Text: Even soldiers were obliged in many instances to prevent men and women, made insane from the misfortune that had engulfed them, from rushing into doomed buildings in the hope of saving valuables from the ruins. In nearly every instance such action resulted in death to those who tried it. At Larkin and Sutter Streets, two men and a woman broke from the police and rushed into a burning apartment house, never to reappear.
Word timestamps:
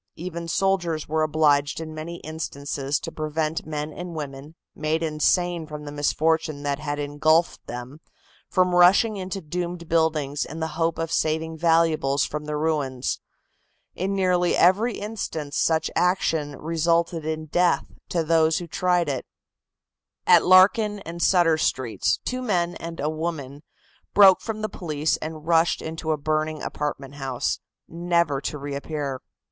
Even 0.15 0.47
soldiers 0.47 1.07
were 1.07 1.21
obliged 1.21 1.79
in 1.79 1.93
many 1.93 2.15
instances 2.21 2.99
to 2.99 3.11
prevent 3.11 3.67
men 3.67 3.93
and 3.93 4.15
women, 4.15 4.55
made 4.73 5.03
insane 5.03 5.67
from 5.67 5.85
the 5.85 5.91
misfortune 5.91 6.63
that 6.63 6.79
had 6.79 6.97
engulfed 6.97 7.63
them, 7.67 7.99
from 8.49 8.73
rushing 8.73 9.15
into 9.15 9.41
doomed 9.41 9.87
buildings 9.87 10.43
in 10.43 10.59
the 10.59 10.69
hope 10.73 10.97
of 10.97 11.11
saving 11.11 11.55
valuables 11.55 12.25
from 12.25 12.45
the 12.45 12.57
ruins. 12.57 13.19
In 13.93 14.15
nearly 14.15 14.57
every 14.57 14.97
instance 14.97 15.55
such 15.57 15.91
action 15.95 16.55
resulted 16.55 17.23
in 17.23 17.45
death 17.45 17.85
to 18.09 18.23
those 18.23 18.57
who 18.57 18.65
tried 18.65 19.07
it. 19.07 19.27
At 20.25 20.43
Larkin 20.43 20.97
and 21.01 21.21
Sutter 21.21 21.59
Streets, 21.59 22.17
two 22.25 22.41
men 22.41 22.73
and 22.77 22.99
a 22.99 23.07
woman 23.07 23.61
broke 24.15 24.41
from 24.41 24.63
the 24.63 24.67
police 24.67 25.17
and 25.17 25.45
rushed 25.45 25.79
into 25.79 26.11
a 26.11 26.17
burning 26.17 26.63
apartment 26.63 27.13
house, 27.13 27.59
never 27.87 28.41
to 28.41 28.57
reappear. 28.57 29.21